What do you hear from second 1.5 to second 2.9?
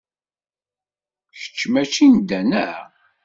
mačči n da, naɣ?